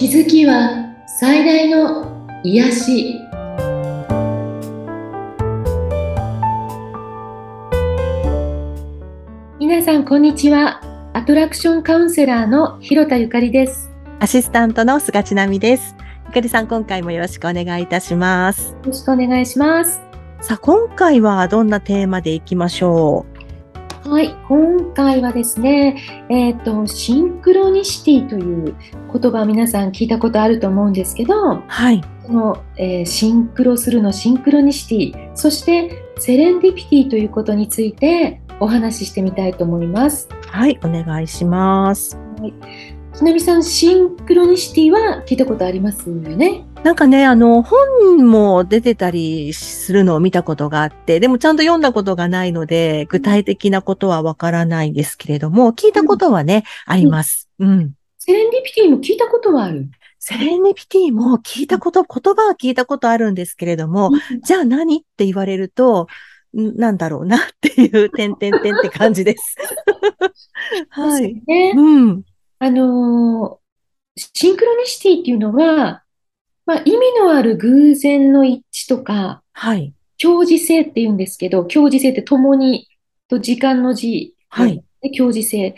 [0.00, 3.20] 気づきは最大の癒し。
[9.58, 10.80] 皆さんこんにちは。
[11.12, 13.90] アトラクションカウンセラーの広田ゆかりです。
[14.20, 15.94] アシスタントの菅千奈美です。
[16.28, 18.70] ゆかりさん、今回もよろしくお願いいたします。
[18.70, 20.00] よろしくお願いします。
[20.40, 23.26] さあ、今回はどんなテーマでいきましょ
[24.10, 28.74] はい今回はですねえっ、とシンクロニシティという
[29.12, 32.00] 言葉皆さん聞いたことあると思うんですけどうはい。
[32.26, 40.28] その、えーシンクロするのシンクロニシティそしてセレンディピティということについてお話ししてみたいと思います。
[40.48, 42.18] はい、お願いします。
[43.14, 46.64] ちなみさんシンクロニシティは聞いたことありますよね？
[46.82, 57.50] なんかね、あの、本も出てたりするのを見たことがあって、でもちゃんと読んだことがないので、具体的なことはわからないんですけれども、聞いたことはね、あります。
[57.58, 57.92] うん。
[58.18, 59.90] セレンディピティも聞いたことはある。
[60.18, 64.10] セレンディピティも聞いたこと、言葉は聞いたことあるんですけれども、
[64.42, 66.06] じゃあ何って言われると、
[66.56, 69.56] んなんだろうなっていう、点々点って感じです。
[70.88, 71.34] はい。
[71.46, 72.22] ね、うん。
[72.58, 73.60] あのー
[74.16, 76.02] シンクロニシティっていうのは、
[76.66, 79.92] まあ、意味のある偶然の一致とか、はい。
[80.18, 82.88] 共時性って言うんですけど、共時性って共に
[83.28, 85.74] と時間の字はいで共時性。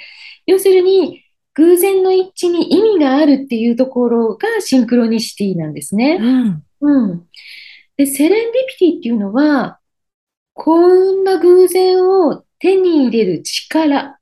[0.46, 1.22] 要するに、
[1.54, 6.18] 偶然の一致に意味があるっていうところがシンクロニシティなんですね。
[6.20, 6.64] うん。
[6.80, 7.28] うん。
[7.96, 9.78] で、セレンディピティっていうのは、
[10.54, 14.18] 幸運な偶然を手に入れる力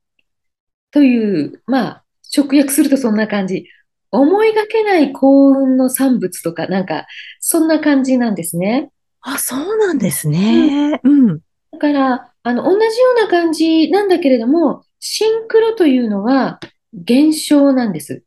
[0.91, 2.05] という、まあ、
[2.37, 3.67] 直訳するとそんな感じ。
[4.13, 7.07] 思いがけない幸運の産物とか、なんか、
[7.41, 8.91] そんな感じなんですね。
[9.23, 11.01] あ、そうなんですね。
[11.05, 11.41] うん。
[11.73, 16.61] だから、あの、同じような感じなんだけれども、シンクロというのは
[16.93, 18.25] 現象なんです。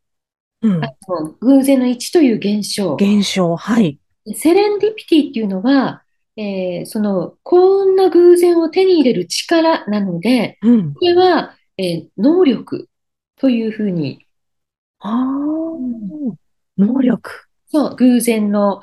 [0.61, 0.83] うん。
[0.83, 2.95] あの偶然の一致という現象。
[2.95, 3.99] 現象、はい。
[4.35, 6.03] セレンディピティっていうのは、
[6.35, 10.93] えーその幸運な偶然を手に入れる力なので、うん。
[10.93, 12.89] これは、えー能力
[13.37, 14.25] というふうに、
[15.03, 15.73] ああ、
[16.77, 17.47] 能力。
[17.67, 18.81] そう、偶然の、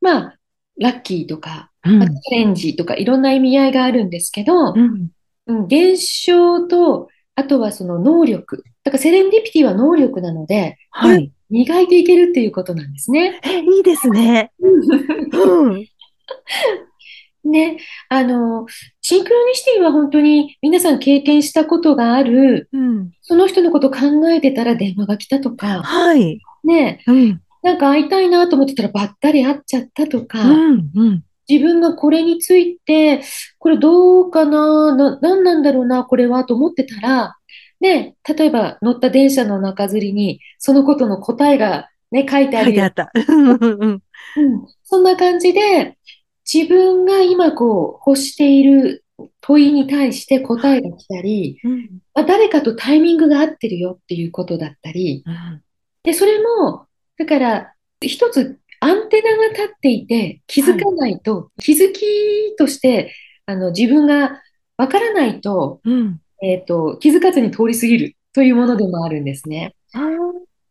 [0.00, 0.38] まあ、
[0.78, 5.10] ラッキーとか、うんチャレンジとかいろんな意味合いがあるんですけど、うん。
[5.46, 8.64] うん、現象と、あとはその能力。
[8.84, 11.30] だからセレンディピティは能力なので、はい。
[11.50, 13.40] 磨いていけるっていうことなんですね。
[13.44, 14.52] え、いいですね。
[14.60, 15.86] うん。
[17.44, 17.78] ね、
[18.08, 18.66] あの、
[19.00, 23.10] シンクロニシティは本当に皆さん経験したことがある、うん。
[23.22, 23.98] その人のこと考
[24.30, 26.40] えてたら電話が来たとか、はい。
[26.64, 27.40] ね、うん。
[27.62, 30.90] なんか会いたいなと思ってたらばったり会っちゃったとか、うん。
[30.94, 31.24] うん。
[31.48, 33.22] 自分がこれについて、
[33.58, 37.36] これどうかな、な、なんなんだろうな、これはと思ってたら、
[37.80, 43.12] ね、例えば乗った電車の中吊りに、そのことの答えがね、書いてあるよ書いてあった。
[43.28, 44.00] うん、
[44.84, 45.98] そんな感じで、
[46.52, 49.04] 自分が今こう欲している
[49.40, 51.82] 問いに対して答えが来たり、うん。
[52.14, 55.24] まあ、誰かとタイミングが合ってるよっていうことだったり、
[56.02, 56.86] で、それも、
[57.18, 63.14] だから、一つアンテナが立っていて気づかないと、気づきとして、
[63.46, 64.42] あの、自分が
[64.76, 66.20] わからないと、うん。
[66.42, 69.74] えっと、気づかずに通り過ぎるというものでもあるんですね。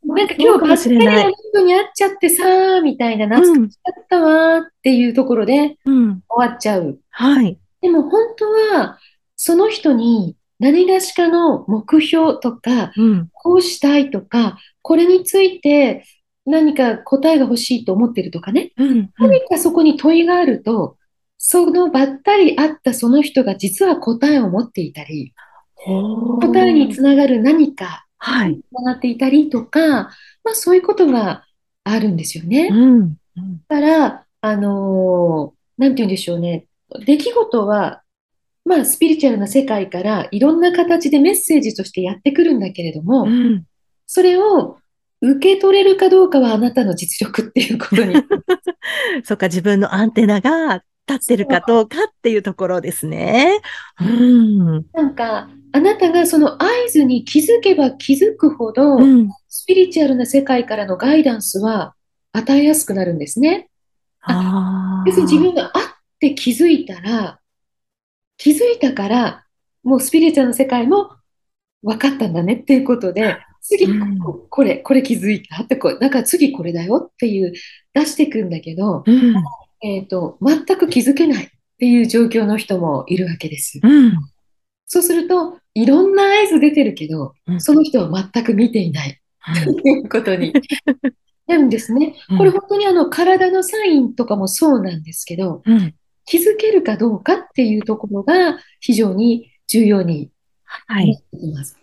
[0.06, 6.22] なんか今日ばっかりの人に会っちゃってさー、みたいな、懐かしかったわーっていうところでうん。
[6.30, 7.00] 終わっちゃう。
[7.10, 7.58] はい。
[7.82, 9.00] でも本当は、
[9.36, 13.30] その人に何がしかの目標とか、うん。
[13.34, 16.06] こうしたいとか、これについて
[16.46, 18.72] 何か答えが欲しいと思ってるとかね。
[18.78, 19.10] うん。
[19.18, 20.98] 何かそこに問いがあると、
[21.38, 25.34] そのばったり会ったその人が実は答えを持っていたり、
[26.42, 28.58] 答えにつながる何かはい。
[28.58, 29.82] つながっていたりとか、
[30.44, 31.44] まあそういうことが
[31.84, 32.70] あるんですよね。
[32.72, 33.18] うん。
[33.68, 36.68] だから、あのーなんて言うんでしょうね。
[37.06, 38.04] 出来事は、
[38.64, 43.66] まあスピリチュアルな世界からいろんな形でメッセージとしてやってくるんだけれども、うん。
[44.06, 44.78] それを
[45.22, 48.16] 受け取れるかどうかはあなたの実力っていうことに。
[49.26, 53.60] そっか、自分のアンテナが立ってるかどうかっていうところですね。
[54.00, 54.86] うん。
[54.94, 59.30] なんか、あなたがその合図に気づけば気づくほど、うん。
[59.50, 61.96] スピリチュアルな世界からのガイダンスは
[62.32, 63.70] 与えやすくなるんですね。
[64.22, 65.08] ああ。
[65.08, 65.84] 要するに自分があっ
[66.20, 67.40] て気づいたら、
[68.38, 69.46] 気づいたから、
[69.84, 71.10] もうスピリチュアルの世界も
[71.82, 77.52] 分かったんだねっていうことで、次うんここれ、これ気づいたってこう、だから次これだよっていう
[77.96, 79.36] 出していくんだけど、うん。
[79.82, 81.50] えっと、全く気づけないっ
[81.80, 83.80] ていう状況の人もいるわけです。
[83.82, 84.14] うん。
[84.94, 89.20] そうすると、いろんな合図出てるけど、うんその人は全く見ていない
[89.66, 90.54] ということに
[91.48, 92.16] やるんですね。
[92.30, 95.96] うんこれ本当にあの体のサインとかもそうなんですけど、うん。
[96.26, 100.30] 気づけるかどうかっていうところが非常に重要に
[100.66, 101.12] はい。
[101.12, 101.76] なってきます。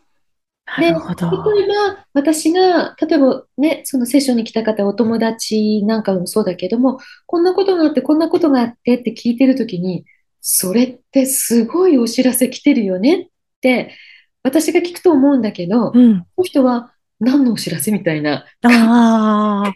[0.79, 1.53] なるほど。
[1.53, 10.05] 例えば、私が、例えばね、そのセッションに来た方、お友達なんかもそうだけども、こんなことがあって、こんなことがあってって聞いてるときに、
[10.41, 13.27] それってすごいお知らせ来てるよねっ
[13.61, 13.95] て、
[14.43, 16.27] 私が聞くと思うんだけど、こうん。
[16.39, 18.47] の人は何のお知らせみたいな。
[18.63, 19.73] ああ、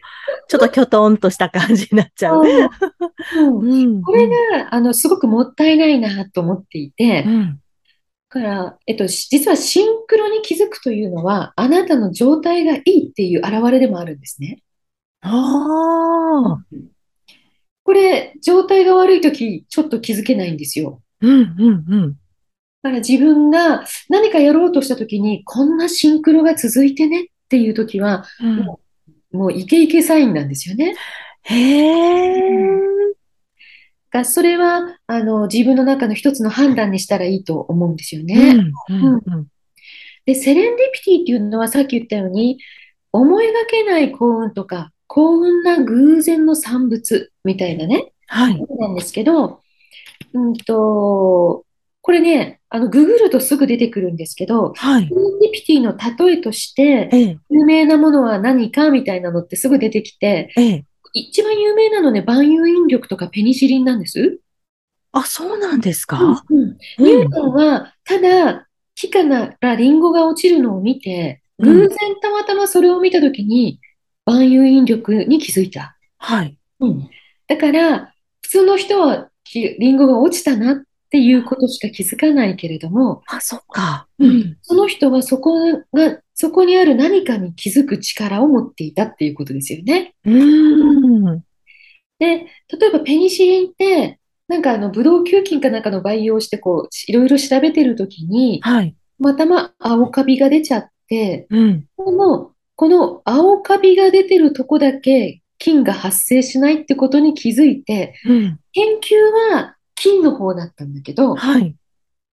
[0.48, 2.42] ちょっときょとんとした感じになっちゃう。
[3.36, 4.02] うんうん。
[4.02, 7.60] これが、あの、すごくもったいないなと思っていて、うん。
[8.30, 14.62] だから、えっと、し実はシンクロに気づくというのは、あなたの状態がいいっていう表れでもあるんですね。
[15.20, 16.64] ああ。
[17.84, 21.00] これ、状態が悪いとき、ちょっと気づけないんですよ。
[21.20, 22.12] うん、うん、うん。
[22.82, 28.66] だから自分が何かやろうとしたときに、こんなシンクロが続いてねっていうときは、うん
[29.34, 30.94] もうイケイケサインなんですよね。
[31.42, 32.40] へえ。
[34.12, 38.54] がそれは、あの、自分の中の一つの判断にしたらいいと思うんですようね。
[38.54, 39.46] ん、うん、うん。
[40.24, 42.58] で、セレンディピティっていうのはさっき言ったように、
[43.10, 48.66] 思いがけない幸運とか、幸運な偶然の産物みたいなね、はい。
[48.78, 49.60] なんですけど、
[50.32, 51.64] うんと、
[52.00, 55.14] これね、あの、ググるとすぐ出てくるんですけど、はいセ。
[55.14, 60.84] レンディピティの例えとして、ええ、有名なものは何かみたいなのってすぐ出てきて、ええ。
[61.12, 64.40] 一番有名なのね、万有引力とかペニシリンなんです。
[65.12, 66.44] あ、そうなんですか？
[66.50, 67.30] うんうニューん。
[67.30, 68.66] トンは、ただ、
[68.96, 69.22] 木か
[69.60, 73.78] らリンゴが落ちるのを見て、うん偶然たまたまそれを見たときに、
[74.26, 75.96] 万有引力に気づいた。
[76.18, 76.56] はい。
[76.80, 77.10] うん。
[77.46, 84.08] だから、普通の人はきリンゴが落ちたなっていうことしか気づかないけれども、あ、そっか。
[84.18, 84.56] ううんん。
[84.62, 85.54] その人はそこ
[85.92, 90.14] が、そこにある何かに気づく力を持っていたっていうことですよね。
[90.24, 91.40] うん。
[92.18, 92.46] で、例
[92.88, 94.18] えばペニシリンって、
[94.48, 98.96] なんかあの、ブドウ球菌かなんかの培養をして、こう、いろいろ調べてるときに、はい。
[99.18, 101.80] またま青カビが出ちゃって、うん。
[101.80, 108.60] でも、この青カビが出てるとこだけ菌が発生しないってことに気づいて、うん。
[108.72, 111.74] 研究は菌の方だったんだけど、はい。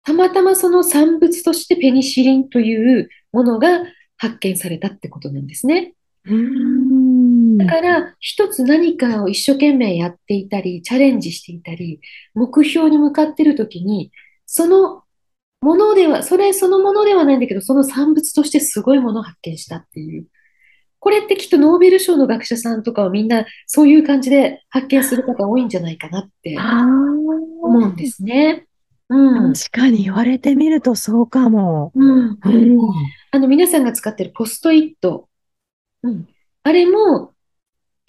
[0.04, 3.80] たまたまその産物としてペニシリンというものが
[4.16, 5.94] 発見されたってことなんですね。
[6.24, 7.58] うん。
[7.58, 12.00] だから、一つ何かを一生懸命やっていたり、チャレンジしていたり、
[12.34, 14.12] 目標に向かっているときに、
[14.46, 15.01] その
[15.62, 20.26] ものでは、それそのものではないんだけど、その産物としてすごいものを発見したっていう。
[20.98, 28.66] これってきっとノーベル賞の学者さんとかはみんなそういう感じで発見する方多いんじゃないかなってあ思うんですね。
[29.08, 29.50] うん。
[29.50, 29.52] あ。
[29.52, 31.92] 確かに言われてみるとそうかも。
[31.94, 32.30] うん。
[32.30, 32.38] うん。
[33.30, 35.28] あの、皆さんが使ってるポストイット。
[36.02, 36.28] うん。
[36.64, 37.32] あれも、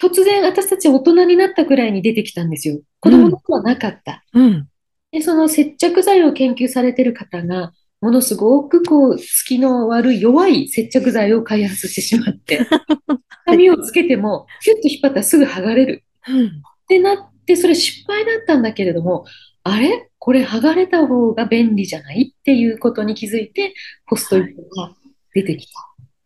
[0.00, 2.80] 突然私たち大人になったくらいに出てきたんですよ。
[3.00, 4.24] 子供の頃はなかった。
[4.32, 4.68] うん。
[5.14, 12.66] で、その接着剤を研究されてる方が、ものすごくこう、隙の悪い弱い接着剤を開発してしまって、
[13.46, 16.04] 紙をつけても、キュッと引っ張ったらすぐ剥がれる。
[16.28, 16.46] うん。
[16.46, 16.50] っ
[16.88, 19.24] てなって、それ失敗だったんだけれども、
[19.62, 20.10] あれ？
[20.18, 22.34] これ剥がれた方が便利じゃない？
[22.36, 23.72] っていうことに気づいて、
[24.06, 24.94] ポストイットが
[25.32, 25.72] 出てきた。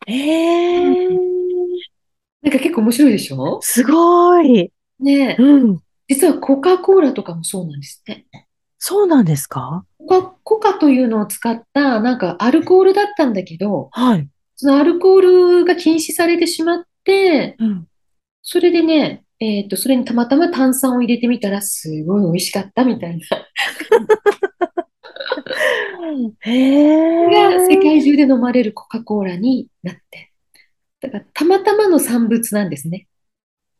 [0.06, 1.08] ええ
[2.40, 3.60] なんか結構面白いでしょ？
[3.60, 4.72] すごい。
[5.00, 5.42] ねえ。
[5.42, 5.80] うん。
[6.08, 8.26] 実はコカ・コーラとかもそうなんですって。
[8.78, 9.84] そうなんですか？
[9.98, 14.28] コカ、コカというのを使った、なんかアルコールだったんだけど、はい。
[14.56, 15.20] そのアルコー
[15.60, 17.86] ルが禁止されてしまって、うん。
[18.42, 23.24] それでね、えっと、それにたまたま炭酸を入れてみたら、すごい美味しかったみたいな。
[26.40, 27.76] へが世え。
[27.76, 30.32] 界中で飲まれるコカ・コーラになって。
[31.00, 33.06] だから、たまたまの産物なんですね。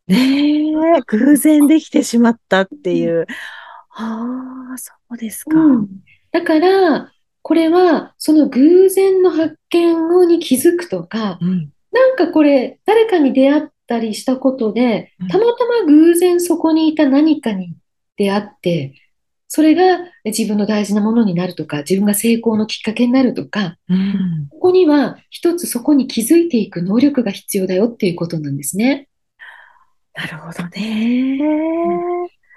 [0.07, 3.25] ねえ、偶然できてしまったっていう。
[4.01, 5.59] ああ、そうですか。
[5.59, 5.87] うん。
[6.31, 11.71] だから、これは、その偶然の発見をに気づくとか、うん。
[11.91, 17.75] なんかこれ、誰かに出会ったりしたことでうん、たまたま偶然そこにいた何かに
[18.15, 18.93] 出会って、
[19.49, 24.47] それが自分の大事なものになるとか、自分が成功のきっかけになるとか、うん。
[24.49, 29.09] ここには一つそこに気づいていく能力が必要だよっていうことなんですね。
[30.13, 31.39] なるほどね。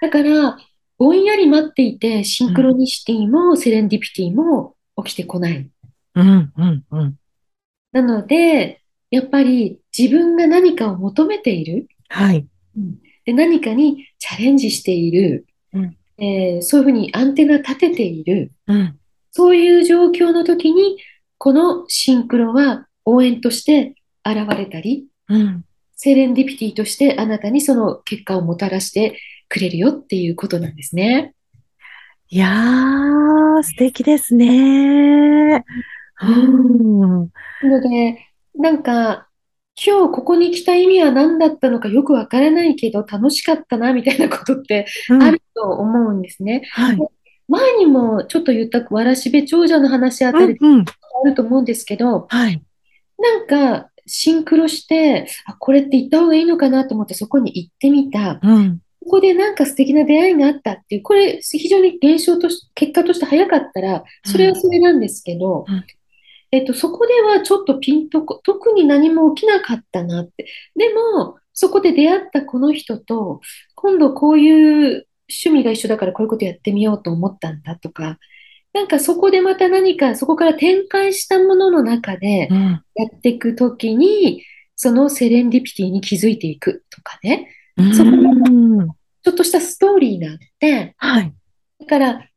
[0.01, 0.57] だから、
[1.03, 5.69] ぼんやり待っていて、シンクロニシティもセレンディピティも起きてこない。
[6.15, 7.15] うん、うん、うん。
[7.91, 8.81] なので、
[9.11, 11.89] やっぱり自分が何かを求めている。
[12.07, 12.47] はい。
[13.25, 15.45] で、何かにチャレンジしている。
[15.73, 18.53] うんえーそういうふうにアンテナ立てている。
[18.67, 18.97] うん。
[19.31, 20.99] そういう状況の時に、
[21.37, 25.65] このシンクロは応援として現れたり、うん。
[25.97, 29.19] セレンディピティとしてあなたにその結果をもたらして
[29.53, 31.35] くれるよっていうことなんですね。
[32.29, 35.63] いやー、素敵ですね。
[36.23, 37.29] うん。
[37.61, 38.17] なので、
[38.55, 39.27] なんか、
[39.75, 46.61] 今日ここに来た意味は何だったのかよくわからないけど楽しかったなみたいなことってうんあると思うんですね。
[46.73, 46.99] はい。
[47.47, 50.85] 前にもちょっと言ったわらしべ長者の話あたりうんうん。
[50.85, 52.63] あると思うんですけど、はい。
[53.17, 58.39] なんかシンクロして、あ、これって言った方がいいのかなと思ってそこに行ってみた。
[58.43, 58.82] うん。
[59.03, 65.83] ここでなんか素敵な出会いがあったっていう、これ非常に現象とし、結果として早かったら、それはそれなんですけどうん、
[66.53, 70.45] えっと、そこではちょっとピンとこ、特に何も起きなかったなって。
[70.75, 73.41] でも、そこで出会ったこの人と、
[73.73, 78.19] 今度こういう趣味が一緒だからこういうことやってみようと思ったんだとか、
[78.71, 82.83] なんかそこでまた何か、そこから展開したものの中でうん。
[82.93, 84.43] やっていくときに、
[84.75, 87.47] そのセレンディピティに気づいていくとかね、うん。
[87.93, 88.11] そこ
[89.23, 91.33] ちょっとしたストーリーがあって、はい。
[91.79, 92.27] だから、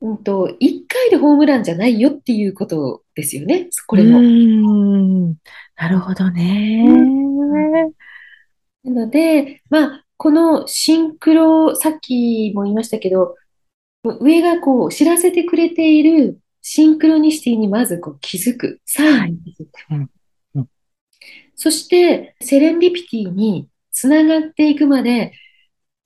[0.00, 4.20] うんと、一回でホームランじゃないよっていうことですよね、これうも。
[4.20, 5.34] ん。
[5.76, 6.84] なるほどね。
[8.84, 13.36] なので、まあ、このシンクロ、さっきも言いましたけど、
[14.04, 20.10] 上がこう知らせてくれているシンクロニシティにまずこう気づく、サインに気づくうん
[20.56, 20.68] うん。
[21.54, 25.32] そして、セレンディピティにつながっていくまで、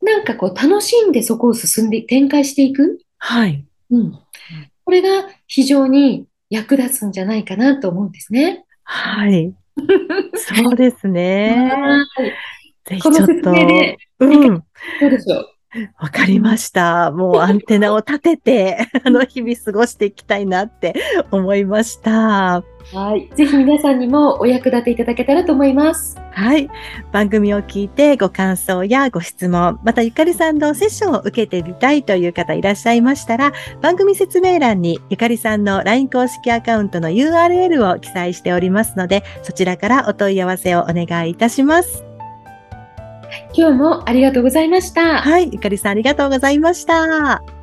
[0.03, 3.01] なんかこう楽しんでそこを進んで展開していく？
[3.19, 3.65] はい。
[3.91, 4.13] うん。
[4.85, 8.65] これが非常に役立つんじゃないかなと思うんですね。
[8.85, 9.55] はい。
[10.37, 11.71] そうですね。
[11.73, 12.33] はい。
[12.85, 13.51] ぜひちこの説ょっと。
[13.53, 14.65] 明で、うん。
[15.01, 15.56] どうでしょう？
[15.99, 17.11] わかりました。
[17.11, 20.95] もうアンテナを立てて、 あの、日々過ごしていきたいなって
[21.31, 22.63] 思いました。
[22.93, 23.29] はい。
[23.35, 26.17] ぜひ皆さんにもお役立ていただけたらと思います。
[26.31, 26.69] はい。
[27.11, 33.53] 番組を聞いてご感想やご質問、またゆかりさんのセッションを受けてみたいという方いらっしゃいましたら、
[33.83, 42.16] 番組説明欄にゆかりさんの LINE 公式アカウントの URL を記載しておりますので、そちらからお問い合わせをお願いいたします。
[43.57, 45.23] 今日もありがとうございました。
[45.23, 45.49] はい。
[45.51, 47.56] ゆかりさんありがとうございました。